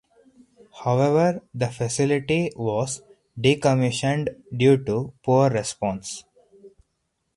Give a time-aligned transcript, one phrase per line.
[0.83, 3.03] However the facility was
[3.39, 6.23] decommissioned due to poor response.